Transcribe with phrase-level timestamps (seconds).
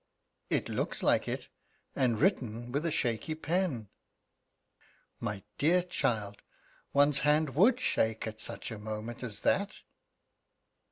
[0.49, 1.47] "It looks like it
[1.95, 3.87] and written with a shaky pen."
[5.19, 6.41] "My dear child,
[6.91, 9.83] one's hand would shake at such a moment as that."